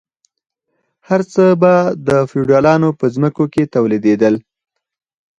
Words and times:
هر 1.07 1.21
څه 1.33 1.43
به 1.61 1.73
د 2.07 2.09
فیوډالانو 2.29 2.89
په 2.99 3.05
ځمکو 3.15 3.43
کې 3.53 3.71
تولیدیدل. 3.75 4.35